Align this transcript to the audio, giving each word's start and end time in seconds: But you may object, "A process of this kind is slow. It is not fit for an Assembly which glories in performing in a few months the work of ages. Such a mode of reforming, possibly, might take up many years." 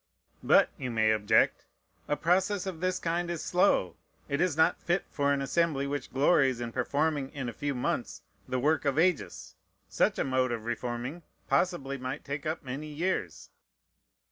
But 0.41 0.71
you 0.79 0.89
may 0.89 1.11
object, 1.11 1.67
"A 2.07 2.17
process 2.17 2.65
of 2.65 2.79
this 2.79 2.97
kind 2.97 3.29
is 3.29 3.43
slow. 3.43 3.97
It 4.27 4.41
is 4.41 4.57
not 4.57 4.81
fit 4.81 5.05
for 5.11 5.31
an 5.31 5.43
Assembly 5.43 5.85
which 5.85 6.11
glories 6.11 6.59
in 6.59 6.71
performing 6.71 7.29
in 7.33 7.47
a 7.47 7.53
few 7.53 7.75
months 7.75 8.23
the 8.47 8.57
work 8.57 8.83
of 8.83 8.97
ages. 8.97 9.53
Such 9.89 10.17
a 10.17 10.23
mode 10.23 10.51
of 10.51 10.65
reforming, 10.65 11.21
possibly, 11.47 11.99
might 11.99 12.25
take 12.25 12.47
up 12.47 12.63
many 12.63 12.87
years." 12.87 13.51